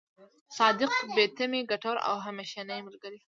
صادق، 0.57 0.91
بې 1.15 1.25
تمې، 1.37 1.61
ګټور 1.71 1.97
او 2.09 2.15
همېشنۍ 2.25 2.79
ملګری. 2.87 3.17